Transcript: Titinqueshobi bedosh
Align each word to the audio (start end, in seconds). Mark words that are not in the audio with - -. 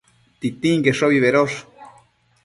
Titinqueshobi 0.43 1.19
bedosh 1.25 1.59